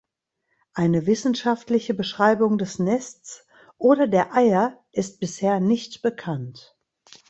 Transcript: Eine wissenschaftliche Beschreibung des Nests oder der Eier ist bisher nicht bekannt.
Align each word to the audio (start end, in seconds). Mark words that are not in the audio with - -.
Eine 0.73 1.05
wissenschaftliche 1.05 1.93
Beschreibung 1.93 2.57
des 2.57 2.79
Nests 2.79 3.45
oder 3.77 4.07
der 4.07 4.33
Eier 4.33 4.83
ist 4.91 5.19
bisher 5.19 5.59
nicht 5.59 6.01
bekannt. 6.01 6.75